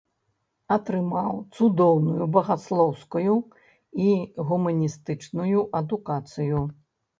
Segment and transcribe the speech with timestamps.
[0.75, 3.37] Атрымаў цудоўную багаслоўскую
[4.07, 4.09] і
[4.51, 6.67] гуманістычную адукацыю.